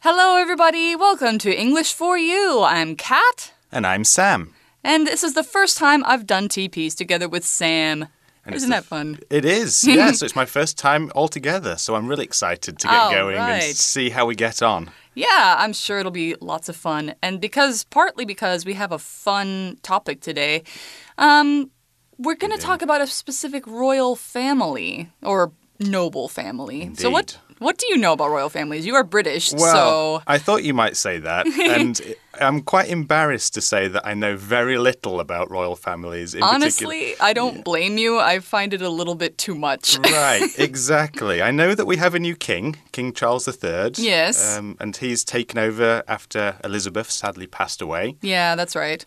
[0.00, 0.94] Hello, everybody.
[0.94, 2.62] Welcome to English for You.
[2.62, 3.52] I'm Kat.
[3.72, 4.54] And I'm Sam.
[4.84, 8.06] And this is the first time I've done TPs together with Sam.
[8.46, 9.18] And Isn't that fun?
[9.28, 10.12] It is, yeah.
[10.12, 11.76] so it's my first time altogether.
[11.76, 13.64] So I'm really excited to get All going right.
[13.64, 14.90] and see how we get on.
[15.16, 17.14] Yeah, I'm sure it'll be lots of fun.
[17.20, 20.62] And because, partly because we have a fun topic today,
[21.18, 21.72] um,
[22.18, 26.94] we're going to talk about a specific royal family or noble family.
[26.94, 27.47] So, what, Indeed.
[27.58, 28.86] What do you know about royal families?
[28.86, 30.22] You are British, Well, so.
[30.26, 31.46] I thought you might say that.
[31.58, 32.00] and
[32.34, 36.54] I'm quite embarrassed to say that I know very little about royal families in particular.
[36.54, 38.18] Honestly, I don't blame you.
[38.18, 39.98] I find it a little bit too much.
[39.98, 41.42] Right, exactly.
[41.42, 43.92] I know that we have a new king, King Charles III.
[43.96, 44.56] Yes.
[44.56, 48.16] Um, and he's taken over after Elizabeth sadly passed away.
[48.22, 49.04] Yeah, that's right.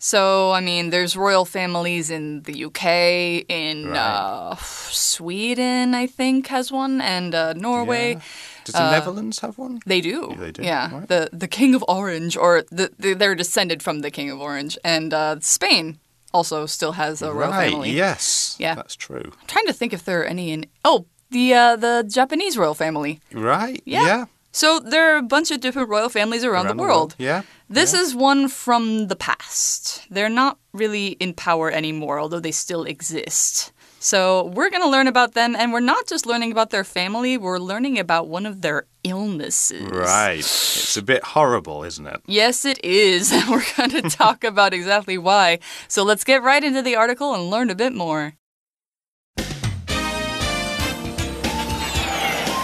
[0.00, 3.98] So, I mean, there's royal families in the UK, in Right.
[3.98, 4.54] uh,
[4.90, 8.12] Sweden, I think, has one, and uh, Norway.
[8.14, 8.20] Yeah.
[8.64, 9.80] Does the Netherlands have one?
[9.86, 10.34] They do.
[10.38, 10.62] they do.
[10.62, 10.92] Yeah.
[10.94, 11.08] Right.
[11.08, 14.76] The the King of Orange, or the, the they're descended from the King of Orange,
[14.84, 15.98] and uh, Spain
[16.32, 17.90] also still has a royal right, family.
[17.90, 18.56] yes.
[18.60, 18.74] Yeah.
[18.74, 19.32] That's true.
[19.40, 20.66] I'm trying to think if there are any in.
[20.84, 23.20] Oh, the uh, the Japanese royal family.
[23.32, 24.04] Right, Yeah.
[24.06, 24.24] yeah.
[24.52, 27.14] So there are a bunch of different royal families around, Around the world.
[27.18, 27.42] Yeah.
[27.68, 30.06] This is one from the past.
[30.10, 33.72] They're not really in power anymore, although they still exist.
[34.00, 37.36] So we're going to learn about them, and we're not just learning about their family,
[37.36, 39.82] we're learning about one of their illnesses.
[39.82, 40.38] Right.
[40.38, 42.22] It's a bit horrible, isn't it?
[42.26, 43.32] Yes, it is.
[43.32, 45.58] And we're going to talk about exactly why.
[45.88, 48.34] So let's get right into the article and learn a bit more.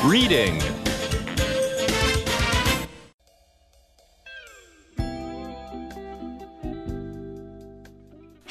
[0.04, 0.60] Reading.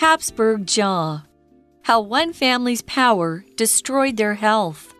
[0.03, 1.23] Habsburg Jaw
[1.83, 4.93] How One Family's Power Destroyed Their Health.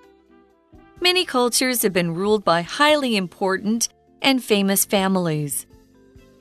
[1.02, 3.90] Many cultures have been ruled by highly important
[4.22, 5.66] and famous families.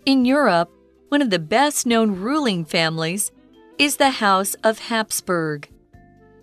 [0.07, 0.71] In Europe,
[1.09, 3.33] one of the best known ruling families
[3.81, 5.69] is the House of Habsburg.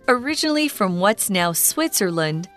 [0.10, 2.50] Originally from what's now Switzerland,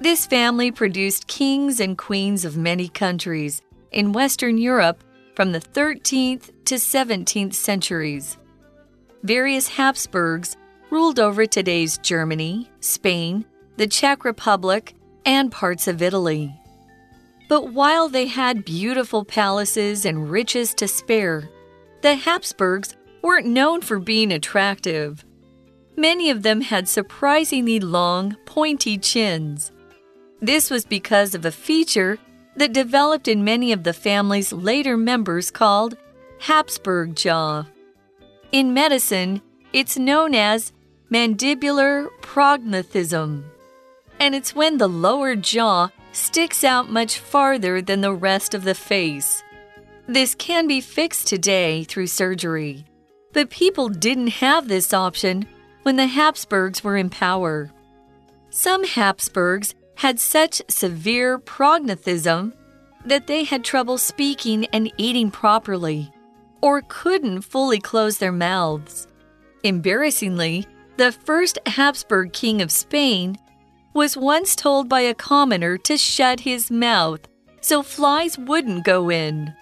[0.00, 5.02] this family produced kings and queens of many countries in Western Europe
[5.34, 8.36] from the 13th to 17th centuries
[9.22, 10.56] various Habsburgs
[10.90, 13.44] ruled over today's Germany, Spain,
[13.76, 14.94] the Czech Republic,
[15.24, 16.54] and parts of Italy.
[17.48, 21.48] But while they had beautiful palaces and riches to spare,
[22.02, 25.24] the Habsburgs weren't known for being attractive.
[25.96, 29.72] Many of them had surprisingly long, pointy chins.
[30.40, 32.18] This was because of a feature
[32.56, 35.96] that developed in many of the family's later members called
[36.38, 37.66] Habsburg jaw.
[38.52, 40.72] In medicine, it's known as
[41.08, 43.44] mandibular prognathism,
[44.18, 48.74] and it's when the lower jaw sticks out much farther than the rest of the
[48.74, 49.44] face.
[50.08, 52.84] This can be fixed today through surgery,
[53.32, 55.46] but people didn't have this option
[55.84, 57.70] when the Habsburgs were in power.
[58.50, 62.52] Some Habsburgs had such severe prognathism
[63.06, 66.12] that they had trouble speaking and eating properly
[66.60, 69.06] or couldn't fully close their mouths.
[69.62, 70.66] Embarrassingly,
[70.96, 73.36] the first Habsburg king of Spain
[73.94, 77.20] was once told by a commoner to shut his mouth
[77.60, 79.54] so flies wouldn't go in.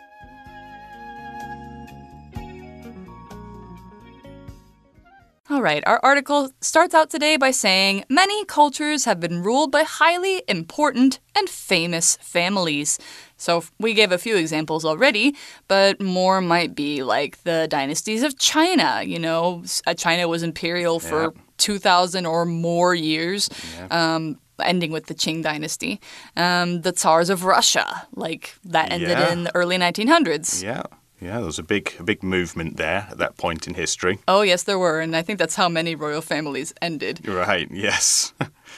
[5.50, 9.82] All right, our article starts out today by saying many cultures have been ruled by
[9.82, 12.98] highly important and famous families.
[13.38, 15.34] So we gave a few examples already,
[15.66, 19.02] but more might be like the dynasties of China.
[19.06, 21.28] You know, uh, China was imperial for Yeah.
[21.56, 23.48] 2,000 or more years.
[23.90, 26.00] Um, Ending with the Qing dynasty.
[26.36, 29.30] Um, the Tsars of Russia, like that ended Yeah.
[29.32, 30.62] in the early 1900s.
[30.64, 30.82] Yeah.
[31.20, 34.18] Yeah, there was a big, a big movement there at that point in history.
[34.28, 35.00] Oh, yes, there were.
[35.00, 37.26] And I think that's how many royal families ended.
[37.26, 38.32] Right, yes.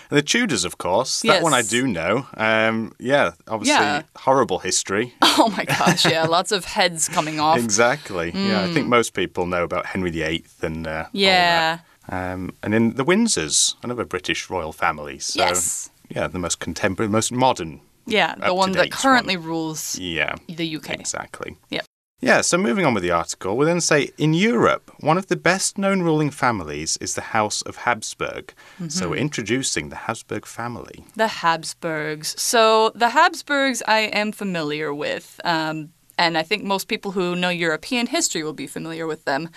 [0.08, 1.22] the Tudors, of course.
[1.22, 1.36] Yes.
[1.36, 2.26] That one I do know.
[2.36, 4.02] Um, yeah, obviously, Yeah.
[4.16, 5.14] horrible history.
[5.42, 7.56] Oh my gosh, yeah, lots of heads coming off.
[7.58, 8.30] Exactly.
[8.34, 11.08] Yeah, I think most people know about Henry VIII and uh, Mm.
[11.12, 11.78] Yeah.
[12.10, 15.18] Um, and in the Windsors, another British royal family.
[15.18, 15.90] So, Yes.
[16.10, 17.80] Yeah, the most contemporary, most modern.
[18.06, 19.46] Yeah, the one that currently one.
[19.46, 20.34] rules Yeah.
[20.48, 20.90] the UK.
[20.90, 21.56] Exactly.
[21.70, 21.84] Yep.
[22.22, 25.36] Yeah, so moving on with the article, we then say in Europe, one of the
[25.36, 28.52] best known ruling families is the House of Habsburg.
[28.52, 29.10] So Mm-hmm.
[29.10, 31.04] we're introducing the Habsburg family.
[31.16, 32.34] The Habsburgs.
[32.40, 35.40] So the Habsburgs I am familiar with.
[35.44, 39.48] Um, and I think most people who know European history will be familiar with them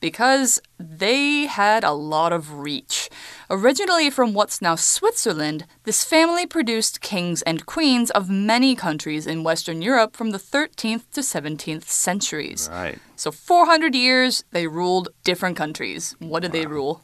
[0.00, 3.08] because they had a lot of reach.
[3.52, 9.42] Originally from what's now Switzerland, this family produced kings and queens of many countries in
[9.42, 12.68] Western Europe from the 13th to 17th centuries.
[12.70, 13.00] Right.
[13.16, 16.14] So 400 years, they ruled different countries.
[16.20, 17.02] What did they rule?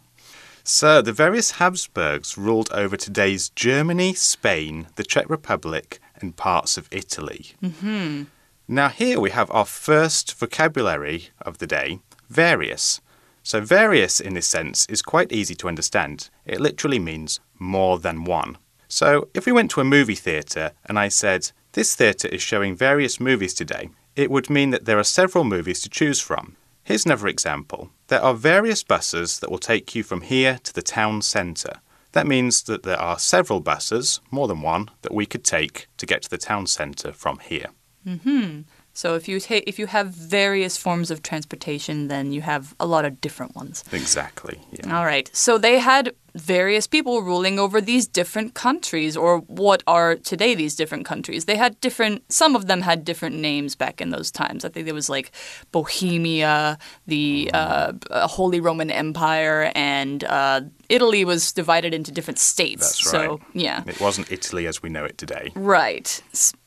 [0.62, 6.88] So, the various Habsburgs ruled over today's Germany, Spain, the Czech Republic, and parts of
[6.92, 7.54] Italy.
[7.62, 8.25] Mm-hmm.
[8.69, 13.00] Now, here we have our first vocabulary of the day various.
[13.46, 16.31] So, various in this sense is quite easy to understand.
[16.44, 18.58] It literally means more than one.
[18.88, 22.75] So, if we went to a movie theatre and I said, This theatre is showing
[22.75, 26.56] various movies today, it would mean that there are several movies to choose from.
[26.82, 27.90] Here's another example.
[28.08, 31.81] There are various buses that will take you from here to the town centre.
[32.14, 36.06] That means that there are several buses, more than one, that we could take to
[36.06, 37.69] get to the town centre from here.
[38.04, 38.62] Mm-hmm.
[38.96, 42.87] So if you take if you have various forms of transportation, then you have a
[42.87, 43.84] lot of different ones.
[43.93, 44.58] Exactly.
[44.72, 44.96] Yeah.
[44.96, 45.31] All right.
[45.34, 50.75] So they had various people ruling over these different countries, or what are today these
[50.75, 51.44] different countries.
[51.44, 54.64] They had different, some of them had different names back in those times.
[54.64, 55.31] I think there was like
[55.72, 62.82] Bohemia, the uh, Holy Roman Empire, and uh, Italy was divided into different states.
[62.82, 63.40] That's so, right.
[63.52, 63.82] yeah.
[63.87, 65.52] It wasn't Italy as we know it today.
[65.54, 66.22] Right.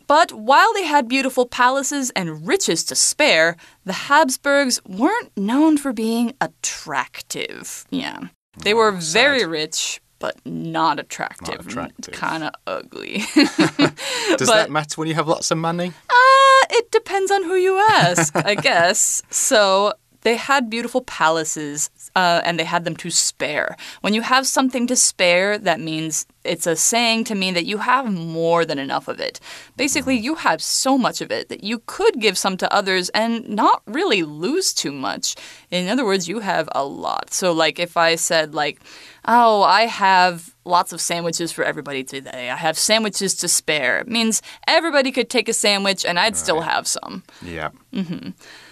[0.10, 5.94] But while they had beautiful palaces and riches to spare, the Habsburgs weren't known for
[5.94, 7.86] being attractive.
[7.92, 8.20] Yeah.
[8.58, 11.60] They were very rich, but not attractive.
[11.68, 12.16] attractive.
[12.16, 13.20] Kind of ugly.
[13.36, 15.94] Does But- that matter when you have lots of money?
[16.10, 19.22] Uh, it depends on who you ask, I guess.
[19.30, 23.76] So they had beautiful palaces uh, and they had them to spare.
[24.02, 27.78] When you have something to spare, that means it's a saying to mean that you
[27.78, 29.40] have more than enough of it.
[29.78, 33.48] Basically, you have so much of it that you could give some to others and
[33.50, 35.36] not really lose too much.
[35.70, 37.34] In other words, you have a lot.
[37.34, 38.80] So, like, if I said, like,
[39.26, 42.50] oh, I have lots of sandwiches for everybody today.
[42.50, 44.00] I have sandwiches to spare.
[44.00, 47.24] It means everybody could take a sandwich and I'd still have some.
[47.42, 47.70] Yeah.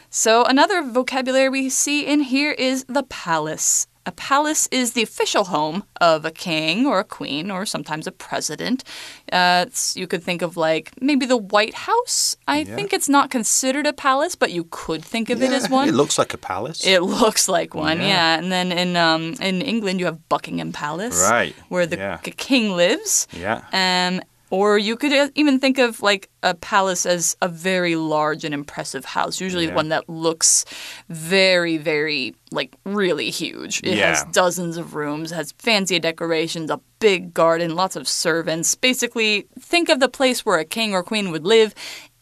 [0.10, 3.88] So, another vocabulary we see in here is the palace.
[4.06, 8.12] A palace is the official home of a king or a queen or sometimes a
[8.14, 8.86] president.
[9.34, 9.66] Uh,
[9.96, 12.38] you could think of like maybe the White House.
[12.48, 12.74] I Yeah.
[12.76, 15.90] think it's not considered a palace, but you could think of it as one.
[15.92, 16.88] It looks like a palace.
[16.88, 18.08] It looks like one, Yeah.
[18.08, 18.38] yeah.
[18.40, 22.18] And then in um, in England, you have Buckingham Palace, Right, where the yeah.
[22.38, 23.28] king lives.
[23.34, 23.60] yeah.
[23.74, 28.44] Um, or you could uh, even think of like a palace as a very large
[28.46, 29.76] and impressive house, usually Yeah.
[29.76, 30.64] one that looks
[31.10, 33.82] very, very like really huge.
[33.84, 38.76] It has dozens of rooms, has fancy decorations, a big garden, lots of servants.
[38.76, 41.74] Basically, think of the place where a king or queen would live.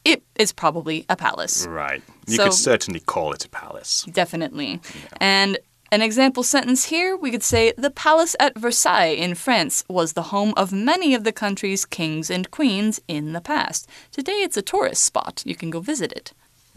[0.03, 1.65] It is probably a palace.
[1.67, 2.01] Right.
[2.27, 4.05] You So- could certainly call it a palace.
[4.11, 4.79] Definitely.
[5.19, 5.57] And
[5.91, 10.23] an example sentence here, we could say the palace at Versailles in France was the
[10.23, 13.87] home of many of the country's kings and queens in the past.
[14.11, 15.43] Today it's a tourist spot.
[15.45, 16.33] You can go visit it.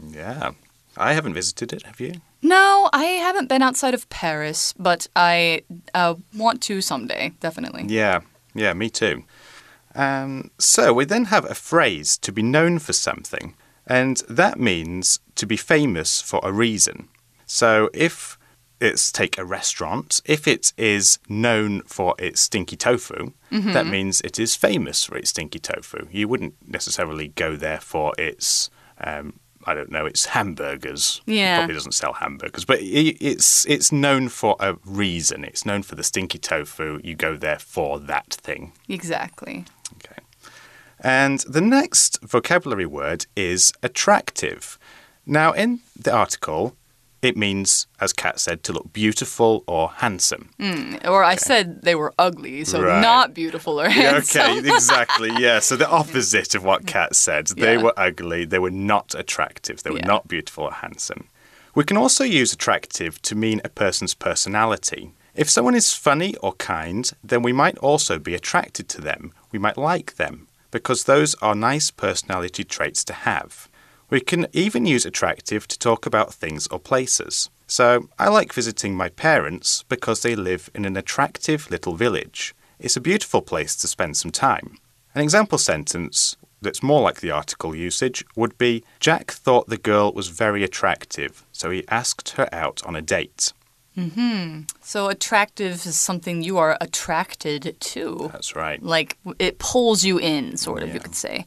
[0.07, 0.53] Yeah.
[0.97, 2.15] I haven't visited it, have you?
[2.43, 5.63] No, I haven't been outside of Paris, but I
[5.95, 7.85] uh, want to someday, definitely.
[7.89, 8.21] Yeah.
[8.55, 9.25] Yeah, me too.
[9.95, 13.55] Um, so we then have a phrase to be known for something,
[13.87, 17.09] and that means to be famous for a reason.
[17.47, 18.38] So if
[18.81, 24.39] it's take a restaurant, if it is known for its stinky tofu, that means it
[24.39, 26.07] is famous for its stinky tofu.
[26.11, 28.71] You wouldn't necessarily go there for its
[29.01, 31.21] um, I don't know, its hamburgers.
[31.27, 31.59] It Yeah.
[31.59, 35.45] probably doesn't sell hamburgers, but it's it's known for a reason.
[35.45, 37.01] It's known for the stinky tofu.
[37.05, 38.73] You go there for that thing.
[38.89, 39.65] Exactly.
[39.97, 40.23] Okay.
[41.01, 44.79] And the next vocabulary word is attractive.
[45.27, 46.75] Now, in the article,
[47.21, 50.51] it means, as Kat said, to look beautiful or handsome.
[50.61, 53.01] Hmm, or I said they were ugly, so Right.
[53.03, 54.41] not beautiful or handsome.
[54.43, 55.31] okay, exactly.
[55.37, 57.49] Yeah, so the opposite of what Kat said.
[57.49, 57.83] They Yeah.
[57.83, 60.07] were ugly, they were not attractive, they were Yeah.
[60.15, 61.25] not beautiful or handsome.
[61.75, 65.11] We can also use attractive to mean a person's personality.
[65.35, 69.33] If someone is funny or kind, then we might also be attracted to them.
[69.53, 73.69] We might like them, because those are nice personality traits to have.
[74.11, 77.51] We can even use attractive to talk about things or places.
[77.67, 82.55] So, I like visiting my parents because they live in an attractive little village.
[82.79, 84.79] It's a beautiful place to spend some time.
[85.15, 90.13] An example sentence that's more like the article usage would be Jack thought the girl
[90.13, 93.53] was very attractive, so he asked her out on a date.
[93.97, 94.63] Mm-hmm.
[94.81, 98.31] So attractive is something you are attracted to.
[98.33, 98.81] That's right.
[98.83, 101.47] Like it pulls you in, sort of, you could say.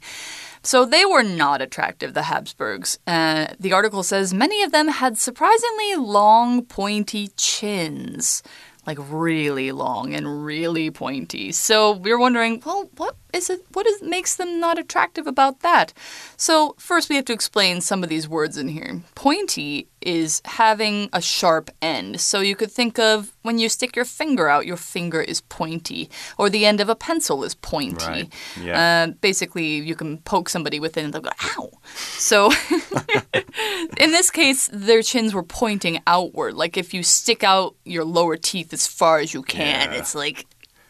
[0.64, 3.00] So they were not attractive, the Habsburgs.
[3.08, 8.44] Uh, the article says many of them had surprisingly long, pointy chins.
[8.88, 11.52] Like really long and really pointy.
[11.52, 15.60] So we are wondering, well, what is it what is makes them not attractive about
[15.62, 15.94] that?
[16.36, 19.02] So first we have to explain some of these words in here.
[19.16, 22.20] Pointy is having a sharp end.
[22.20, 26.10] So you could think of when you stick your finger out, your finger is pointy,
[26.38, 28.06] or the end of a pencil is pointy.
[28.06, 28.34] Right.
[28.60, 29.06] Yeah.
[29.10, 31.70] Uh, basically, you can poke somebody with it and they'll go, ow.
[31.94, 32.52] So
[33.98, 36.54] in this case, their chins were pointing outward.
[36.56, 39.98] Like if you stick out your lower teeth as far as you can, Yeah.
[39.98, 40.46] it's like,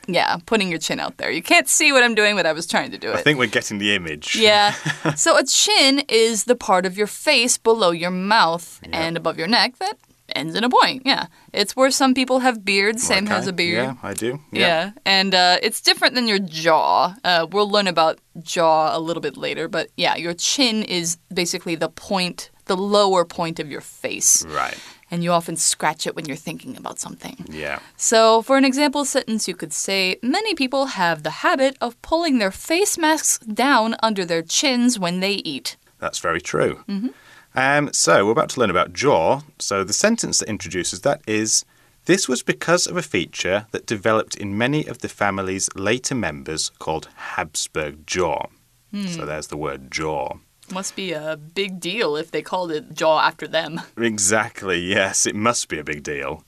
[0.07, 1.31] yeah, putting your chin out there.
[1.31, 3.15] You can't see what I'm doing, but I was trying to do it.
[3.15, 4.35] I think we're getting the image.
[4.35, 4.73] Yeah.
[5.15, 9.47] so a chin is the part of your face below your mouth and above your
[9.47, 9.93] neck that
[10.35, 11.03] ends in a point.
[11.05, 11.27] Yeah.
[11.53, 13.03] It's where some people have beards.
[13.03, 13.83] Sam has a beard.
[13.83, 14.39] Yeah, I do.
[14.51, 14.91] Yeah.
[15.05, 17.15] And uh, it's different than your jaw.
[17.23, 19.67] Uh, we'll learn about jaw a little bit later.
[19.67, 24.45] But yeah, your chin is basically the point, the lower point of your face.
[24.45, 24.77] Right.
[25.09, 27.35] And you often scratch it when you're thinking about something.
[27.49, 27.79] Yeah.
[27.97, 32.37] So, for an example sentence, you could say Many people have the habit of pulling
[32.39, 35.75] their face masks down under their chins when they eat.
[35.99, 36.83] That's very true.
[36.87, 37.09] Mm-hmm.
[37.53, 39.41] Um, so we're about to learn about jaw.
[39.59, 41.65] So the sentence that introduces that is
[42.05, 46.71] This was because of a feature that developed in many of the family's later members
[46.79, 48.47] called Habsburg jaw.
[48.91, 49.07] Hmm.
[49.07, 50.37] So there's the word jaw.
[50.69, 53.81] Must be a big deal if they called it jaw after them.
[53.97, 56.43] Exactly, yes, it must be a big deal.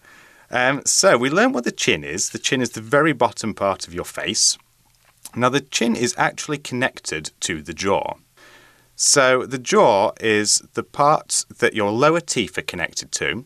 [0.50, 2.30] Um, so we learned what the chin is.
[2.30, 4.58] The chin is the very bottom part of your face.
[5.36, 8.16] Now, the chin is actually connected to the jaw.
[8.96, 13.46] So the jaw is the part that your lower teeth are connected to.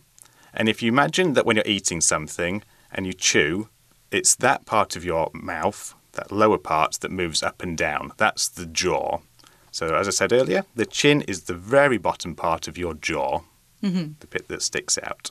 [0.53, 3.69] And if you imagine that when you're eating something and you chew,
[4.11, 8.11] it's that part of your mouth, that lower part, that moves up and down.
[8.17, 9.19] That's the jaw.
[9.71, 13.41] So, as I said earlier, the chin is the very bottom part of your jaw,
[13.83, 14.13] mm-hmm.
[14.19, 15.29] the bit that sticks out.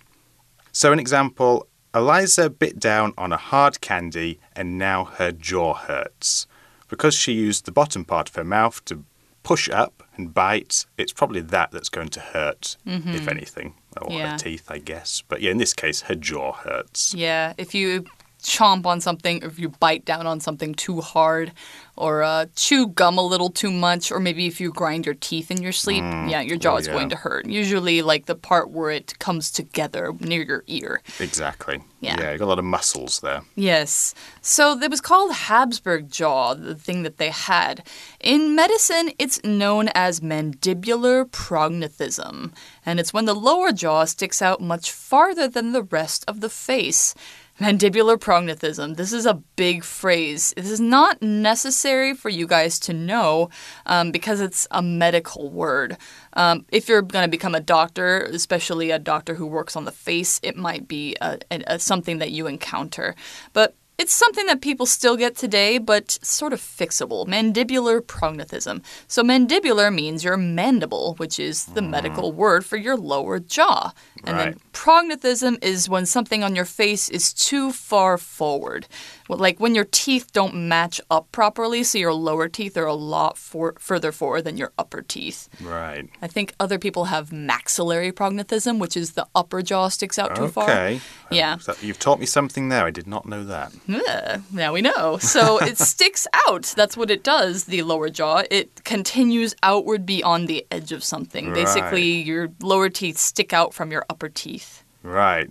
[0.73, 6.47] So, an example Eliza bit down on a hard candy and now her jaw hurts.
[6.89, 9.03] Because she used the bottom part of her mouth to
[9.43, 13.15] push up and bite, it's probably that that's going to hurt, mm-hmm.
[13.15, 13.75] if anything.
[14.01, 14.33] Or Yeah.
[14.33, 15.23] her teeth, I guess.
[15.27, 17.15] But yeah, in this case, her jaw hurts.
[17.15, 18.05] Yeah, if you
[18.47, 21.53] chomp on something, if you bite down on something too hard,
[21.97, 25.51] or uh, chew gum a little too much, or maybe if you grind your teeth
[25.51, 26.93] in your sleep, yeah, your jaw Oh, is yeah.
[26.93, 27.47] going to hurt.
[27.47, 31.01] Usually, like the part where it comes together near your ear.
[31.21, 31.81] Exactly.
[32.01, 32.17] Yeah.
[32.21, 33.41] Yeah, you got a lot of muscles there.
[33.55, 34.15] Yes.
[34.43, 37.87] So it was called Habsburg jaw, the thing that they had.
[38.21, 42.53] In medicine, it's known as mandibular prognathism,
[42.85, 46.51] and it's when the lower jaw sticks out much farther than the rest of the
[46.51, 47.15] face.
[47.61, 48.97] Mandibular prognathism.
[48.97, 50.53] This is a big phrase.
[50.57, 53.49] This is not necessary for you guys to know
[53.87, 55.97] um, because it's a medical word.
[56.35, 59.93] Um, if you're going to become a doctor, especially a doctor who works on the
[59.93, 63.15] face, it might be a, a, a- something that you encounter.
[63.55, 67.27] But it's something that people still get today, but sort of fixable.
[67.27, 68.83] Mandibular prognathism.
[69.09, 71.91] So, mandibular means your mandible, which is the mm-hmm.
[71.91, 73.93] medical word for your lower jaw.
[74.25, 78.87] And then prognathism is when something on your face is too far forward.
[79.29, 82.95] Well, Like when your teeth don't match up properly, so your lower teeth are a
[82.95, 85.49] lot for further forward than your upper teeth.
[85.61, 86.09] Right.
[86.23, 90.49] I think other people have maxillary prognathism, which is the upper jaw sticks out too
[90.49, 90.71] far.
[90.71, 91.01] Okay.
[91.31, 91.59] Yeah.
[91.59, 92.85] So you've taught me something there.
[92.85, 93.73] I did not know that.
[93.93, 95.19] Ugh, now we know.
[95.19, 96.73] So it sticks out.
[96.77, 98.45] That's what it does, the lower jaw.
[98.51, 101.53] It continues outward beyond the edge of something.
[101.53, 104.85] Basically, your lower teeth stick out from your upper teeth.
[105.03, 105.51] Right.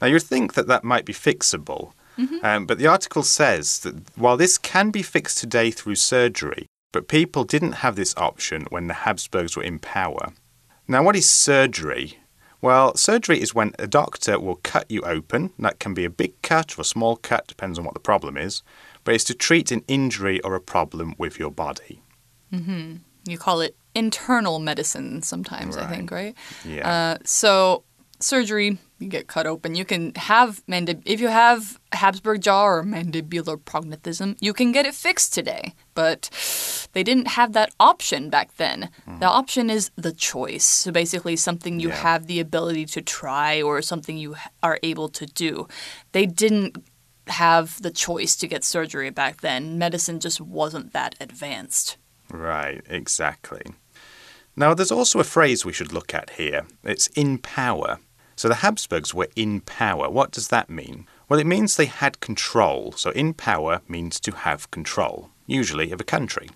[0.00, 2.44] Now, you'd think that that might be fixable, Mm-hmm.
[2.44, 7.08] um, but the article says that while this can be fixed today through surgery, but
[7.08, 10.32] people didn't have this option when the Habsburgs were in power.
[10.86, 12.18] Now, what is surgery?
[12.60, 15.50] Well, surgery is when a doctor will cut you open.
[15.58, 18.36] That can be a big cut or a small cut, depends on what the problem
[18.36, 18.62] is,
[19.02, 22.00] but it's to treat an injury or a problem with your body.
[23.26, 26.34] You call it internal medicine sometimes, I think, right?
[26.64, 26.88] Yeah.
[26.88, 27.82] Uh, so
[28.20, 29.74] surgery, you get cut open.
[29.74, 34.86] You can have mandib if you have Habsburg jaw or mandibular prognathism, you can get
[34.86, 35.74] it fixed today.
[35.94, 36.30] But
[36.92, 38.90] they didn't have that option back then.
[39.04, 39.18] Hmm.
[39.18, 40.64] The option is the choice.
[40.64, 41.96] So basically, something you Yeah.
[41.96, 45.66] have the ability to try or something you are able to do.
[46.12, 46.76] They didn't
[47.26, 49.78] have the choice to get surgery back then.
[49.78, 51.96] Medicine just wasn't that advanced.
[52.30, 53.62] Right, exactly.
[54.56, 56.66] Now, there's also a phrase we should look at here.
[56.84, 57.98] It's in power.
[58.36, 60.10] So the Habsburgs were in power.
[60.10, 61.06] What does that mean?
[61.28, 62.92] Well, it means they had control.
[62.92, 66.50] So in power means to have control, usually of a country.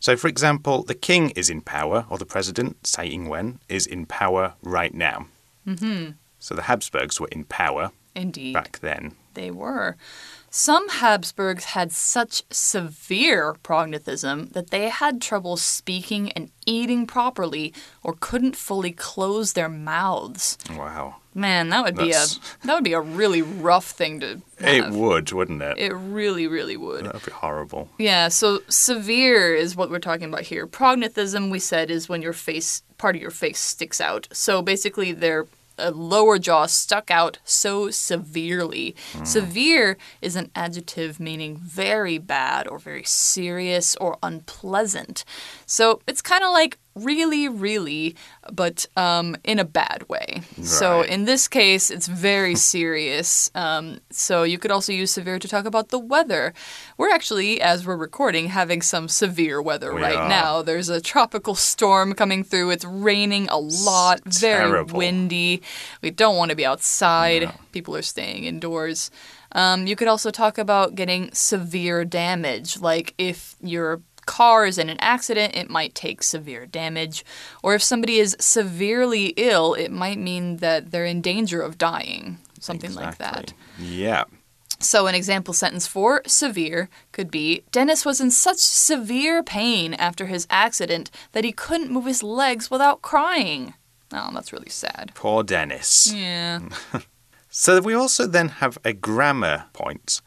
[0.00, 3.86] So, for example, the king is in power, or the president, Tsai Ing wen, is
[3.86, 5.26] in power right now.
[5.66, 6.14] Mm -hmm.
[6.38, 8.54] So the Habsburgs were in power Indeed.
[8.54, 9.12] back then.
[9.34, 9.96] They were.
[10.50, 17.72] Some Habsburgs had such severe prognathism that they had trouble speaking and eating properly
[18.02, 20.58] or couldn't fully close their mouths.
[20.70, 21.19] Wow.
[21.34, 24.82] Man, that would That's- be a that would be a really rough thing to It
[24.84, 24.94] have.
[24.94, 25.78] would, wouldn't it?
[25.78, 27.04] It really, really would.
[27.04, 27.88] That would be horrible.
[27.98, 30.66] Yeah, so severe is what we're talking about here.
[30.66, 34.26] Prognathism, we said, is when your face, part of your face sticks out.
[34.32, 35.46] So basically, their
[35.94, 38.94] lower jaw stuck out so severely.
[39.14, 39.24] Hmm.
[39.24, 45.24] Severe is an adjective meaning very bad or very serious or unpleasant.
[45.64, 48.16] So it's kind of like really, really,
[48.52, 50.42] but um, in a bad way.
[50.62, 53.50] So in this case, it's very serious.
[53.54, 56.52] Um, so you could also use severe to talk about the weather.
[56.98, 60.28] We're actually, as we're recording, having some severe weather We right are.
[60.28, 60.62] now.
[60.62, 62.70] There's a tropical storm coming through.
[62.70, 64.98] It's raining a lot, very terrible.
[64.98, 65.62] windy.
[66.02, 67.42] We don't want to be outside.
[67.42, 67.52] No.
[67.72, 69.10] People are staying indoors.
[69.52, 74.88] Um, you could also talk about getting severe damage, like if your car is in
[74.88, 77.24] an accident, it might take severe damage.
[77.64, 82.38] Or if somebody is severely ill, it might mean that they're in danger of dying.
[82.60, 83.52] Something like that.
[83.76, 84.24] Yeah.
[84.78, 90.26] So, an example sentence for severe could be Dennis was in such severe pain after
[90.26, 93.74] his accident that he couldn't move his legs without crying.
[94.12, 95.12] Oh, that's really sad.
[95.14, 96.12] Poor Dennis.
[96.12, 96.60] Yeah.
[97.52, 100.22] So we also then have a grammar point.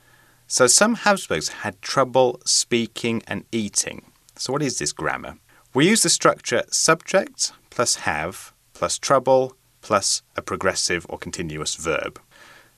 [0.54, 4.12] So some Habsburgs had trouble speaking and eating.
[4.36, 5.40] So what is this grammar?
[5.74, 12.22] We use the structure subject plus have plus trouble plus a progressive or continuous verb.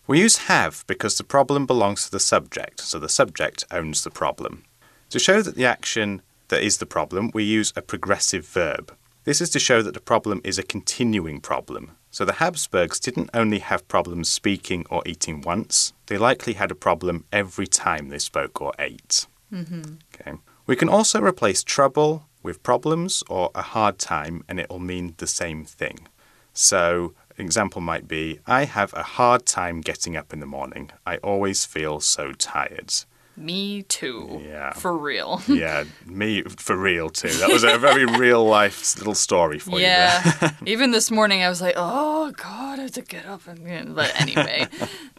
[0.08, 4.10] We use have because the problem belongs to the subject, so the subject owns the
[4.10, 4.64] problem.
[5.10, 8.96] To show that the action that is the problem, we use a progressive verb.
[9.26, 11.98] This is to show that the problem is a continuing problem.
[12.16, 16.82] So the Habsburgs didn't only have problems speaking or eating once, they likely had a
[16.88, 19.28] problem every time they spoke or ate.
[19.52, 19.96] Mm-hmm.
[20.14, 20.38] Okay.
[20.66, 25.16] We can also replace trouble with problems or a hard time, and it will mean
[25.18, 26.08] the same thing.
[26.54, 30.92] So, an example might be I have a hard time getting up in the morning.
[31.06, 32.94] I always feel so tired.
[33.38, 34.42] Me too.
[34.46, 34.72] Yeah.
[34.74, 35.42] For real.
[35.48, 37.30] Yeah, me for real too.
[37.30, 39.86] That was a very real life little story for you.
[39.86, 40.52] Yeah.
[40.66, 43.42] Even this morning, I was like, oh, God, I have to get up.
[43.48, 44.68] And, but anyway,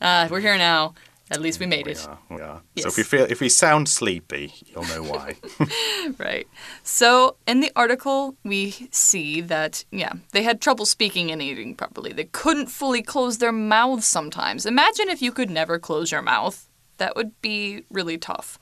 [0.00, 0.94] uh, we're here now.
[1.28, 2.06] At least we made We it.
[2.06, 2.62] are, we are.
[2.76, 2.84] Yes.
[2.84, 5.34] So if you feel if we sound sleepy, you'll know why.
[6.18, 6.46] Right.
[6.84, 12.12] So in the article, we see that, yeah, they had trouble speaking and eating properly.
[12.12, 14.66] They couldn't fully close their mouths sometimes.
[14.66, 16.68] Imagine if you could never close your mouth.
[16.98, 18.58] That would be really tough.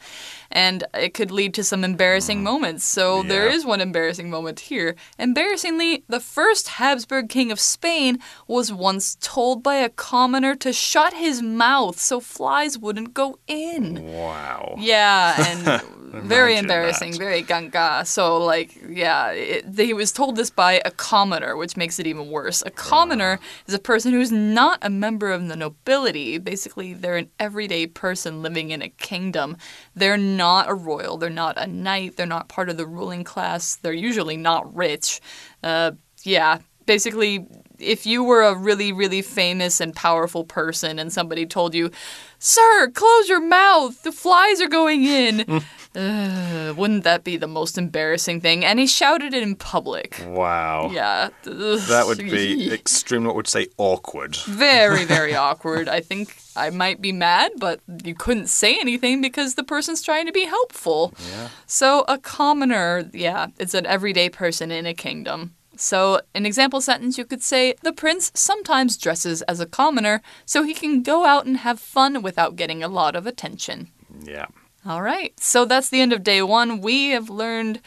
[0.50, 2.42] And it could lead to some embarrassing mm.
[2.42, 2.84] moments.
[2.84, 3.54] So there Yeah.
[3.54, 4.94] is one embarrassing moment here.
[5.18, 11.14] Embarrassingly, the first Habsburg king of Spain was once told by a commoner to shut
[11.14, 14.02] his mouth so flies wouldn't go in.
[14.12, 14.74] wow.
[14.78, 15.82] Yeah, and
[16.22, 17.18] very embarrassing, that.
[17.18, 18.04] very ganga.
[18.04, 22.30] So, like, yeah, it, he was told this by a commoner, which makes it even
[22.30, 22.62] worse.
[22.66, 26.38] A commoner is a person who's not a member of the nobility.
[26.38, 29.56] Basically, they're an everyday person living in a kingdom.
[29.94, 33.76] They're not a royal, they're not a knight, they're not part of the ruling class,
[33.76, 35.20] they're usually not rich.
[35.62, 37.46] Uh, yeah, basically,
[37.84, 41.90] if you were a really, really famous and powerful person and somebody told you,
[42.38, 45.38] Sir, close your mouth, the flies are going in.
[45.38, 45.64] Mm.
[45.96, 48.64] Ugh, uh, wouldn't that be the most embarrassing thing?
[48.64, 50.22] And he shouted it in public.
[50.26, 50.90] Wow.
[50.92, 51.30] Yeah.
[51.44, 54.36] That would be extremely, what would say, awkward.
[54.36, 55.88] very, very awkward.
[55.88, 60.26] I think I might be mad, but you couldn't say anything because the person's trying
[60.26, 61.14] to be helpful.
[61.30, 61.48] Yeah.
[61.66, 65.54] So, a commoner, yeah, it's an everyday person in a kingdom.
[65.80, 70.62] So, an example sentence you could say The prince sometimes dresses as a commoner so
[70.62, 73.90] he can go out and have fun without getting a lot of attention.
[74.22, 74.46] Yeah.
[74.86, 76.82] All right, so that's the end of day one.
[76.82, 77.80] We have learned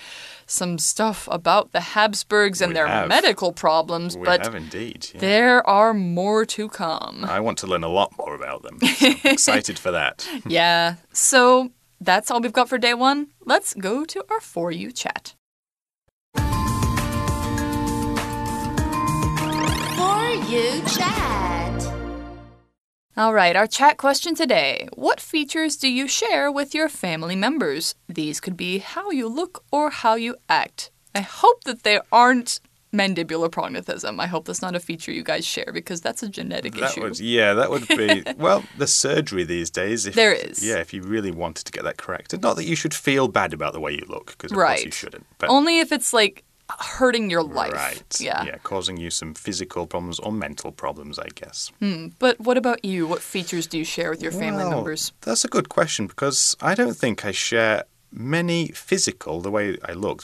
[0.47, 3.07] some stuff about the Habsburgs and We their have.
[3.07, 5.07] medical problems, We but indeed.
[5.13, 5.19] yeah.
[5.19, 7.23] there are more to come.
[7.25, 8.79] I want to learn a lot more about them.
[8.81, 10.27] So excited for that.
[10.47, 11.69] yeah, so
[12.01, 13.27] that's all we've got for day one.
[13.45, 15.35] Let's go to our For You chat.
[20.07, 21.91] For you chat.
[23.17, 24.87] All right, our chat question today.
[24.93, 27.93] What features do you share with your family members?
[28.07, 30.91] These could be how you look or how you act.
[31.13, 32.61] I hope that they aren't
[32.93, 34.17] mandibular prognathism.
[34.21, 37.01] I hope that's not a feature you guys share because that's a genetic That issue.
[37.01, 38.23] would, yeah, that would be.
[38.37, 40.05] well, the surgery these days.
[40.05, 40.65] If, There is.
[40.65, 42.41] Yeah, if you really wanted to get that corrected.
[42.41, 44.77] Not that you should feel bad about the way you look, because of right.
[44.77, 45.25] course you shouldn't.
[45.37, 47.73] But Only if it's like hurting your life.
[47.73, 48.43] right, Yeah.
[48.43, 51.71] yeah, causing you some physical problems or mental problems, I guess.
[51.79, 52.07] Hmm.
[52.19, 53.07] But what about you?
[53.07, 55.13] What features do you share with your family Well, members?
[55.21, 59.93] That's a good question because I don't think I share many physical, the way I
[59.93, 60.23] look,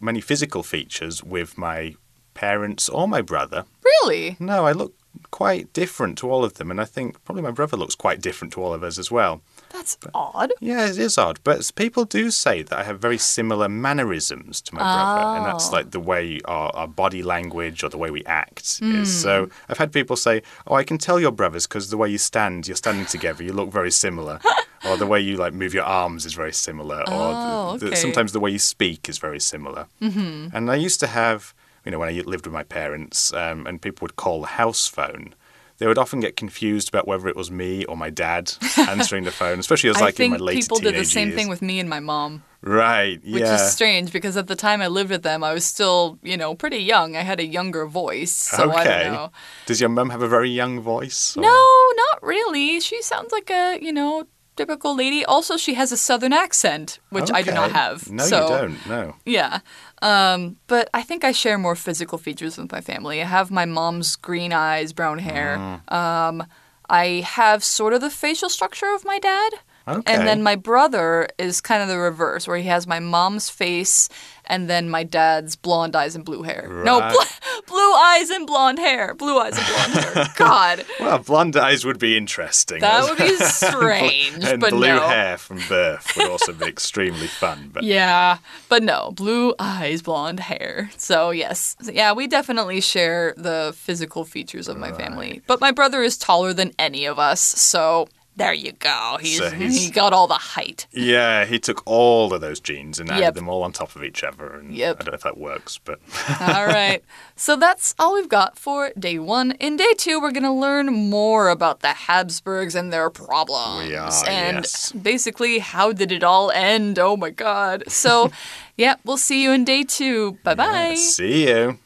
[0.00, 1.94] many physical features with my
[2.34, 3.64] parents or my brother.
[3.84, 4.36] Really?
[4.40, 4.94] No, I look
[5.30, 8.52] quite different to all of them, and I think probably my brother looks quite different
[8.54, 9.42] to all of us as well.
[9.70, 10.52] That's odd.
[10.60, 14.74] Yeah, it is odd, but people do say that I have very similar mannerisms to
[14.74, 15.72] my brother, and that's Oh.
[15.72, 19.20] like the way our, our body language or the way we act is.
[19.22, 22.18] So I've had people say, "Oh, I can tell you're brothers because the way you
[22.18, 24.40] stand, you're standing together, you look very similar."
[24.88, 27.96] or the way you like move your arms is very similar, Oh, or the, the,
[27.96, 29.86] sometimes the way you speak is very similar.
[30.00, 30.54] Mm-hmm.
[30.56, 31.52] And I used to have,
[31.84, 34.86] you know, when I lived with my parents, um, and people would call the house
[34.86, 35.34] phone.
[35.78, 39.30] They would often get confused about whether it was me or my dad answering the
[39.30, 41.36] phone, especially as I like in my later people did the same years.
[41.38, 43.54] thing with me and my mom, Right, which yeah.
[43.54, 46.56] is strange because at the time I lived with them, I was still, you know,
[46.56, 47.14] pretty young.
[47.16, 48.80] I had a younger voice, so okay.
[48.80, 49.30] I don't know.
[49.66, 51.36] Does your mum have a very young voice?
[51.36, 52.80] or- No, not really.
[52.80, 54.24] She sounds like a, you know,
[54.58, 55.24] typical lady.
[55.24, 58.10] Also, she has a southern accent, which I do not have.
[58.10, 58.86] No, so, you don't.
[58.86, 59.14] No.
[59.24, 59.60] Yeah.
[60.02, 63.22] Um, but I think I share more physical features with my family.
[63.22, 65.56] I have my mom's green eyes, brown hair.
[65.56, 65.92] Mm.
[65.92, 66.46] Um,
[66.90, 69.50] I have sort of the facial structure of my dad.
[69.86, 70.12] Okay.
[70.14, 74.10] And then my brother is kind of the reverse, where he has my mom's face
[74.44, 76.68] and then my dad's blonde eyes and blue hair.
[76.84, 77.12] No, Right.
[77.12, 79.14] bl- blue eyes and blonde hair.
[79.14, 80.26] Blue eyes and blonde hair.
[80.36, 80.84] God.
[81.00, 82.80] Well, blonde eyes would be interesting.
[82.80, 85.00] That would be strange, and but blue no.
[85.00, 87.70] hair from birth would also be extremely fun.
[87.72, 90.90] But Yeah, but no, blue eyes, blonde hair.
[90.96, 91.76] So, yes.
[91.82, 95.42] Yeah, we definitely share the physical features of my family.
[95.46, 99.18] But my brother is taller than any of us, so there you go.
[99.20, 100.86] He's, So he's- he got all the height.
[100.92, 103.34] yeah, he took all of those genes and added Yep.
[103.34, 104.46] them all on top of each other.
[104.54, 104.96] And Yep.
[105.00, 105.98] I don't know if that works, but
[106.40, 107.02] all right.
[107.36, 109.52] So that's all we've got for day one.
[109.52, 113.88] In day two, we're going to learn more about the Habsburgs and their problems.
[113.88, 114.92] We are, and yes.
[114.92, 116.98] basically, how did it all end?
[116.98, 117.84] Oh my God.
[117.88, 118.30] So,
[118.76, 120.38] yeah, we'll see you in day two.
[120.44, 120.94] Bye bye.
[120.94, 121.78] see you.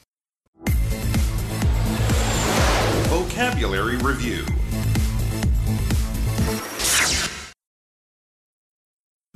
[3.08, 4.44] Vocabulary Review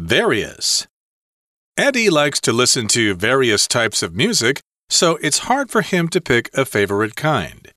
[0.07, 0.87] Various.
[1.77, 6.21] Eddie likes to listen to various types of music, so it's hard for him to
[6.21, 7.73] pick a favorite kind.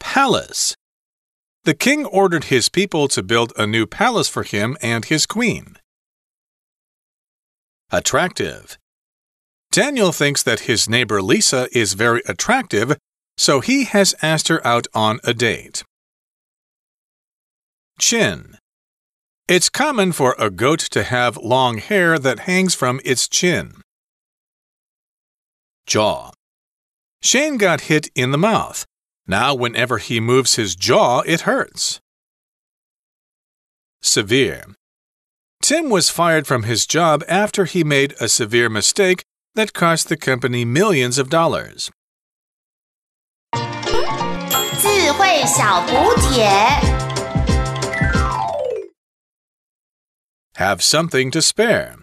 [0.00, 0.74] Palace.
[1.62, 5.76] The king ordered his people to build a new palace for him and his queen.
[7.92, 8.76] Attractive.
[9.70, 12.96] Daniel thinks that his neighbor Lisa is very attractive,
[13.36, 15.84] so he has asked her out on a date.
[18.00, 18.58] Chin.
[19.47, 23.73] It's common for a goat to have long hair that hangs from its chin.
[25.85, 26.31] Jaw.
[27.21, 28.85] Shane got hit in the mouth.
[29.27, 31.99] Now, whenever he moves his jaw, it hurts.
[34.01, 34.65] Severe.
[35.61, 39.23] Tim was fired from his job after he made a severe mistake
[39.55, 41.91] that cost the company millions of dollars.
[44.81, 45.91] 智慧小补
[46.21, 47.04] 帖。
[50.56, 51.96] Have something to spare.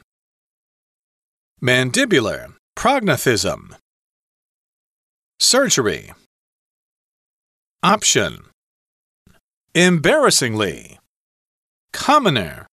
[1.60, 3.76] Mandibular, prognathism.
[5.40, 6.14] Surgery.
[7.82, 8.44] Option.
[9.74, 11.00] Embarrassingly.
[11.94, 12.68] Commoner.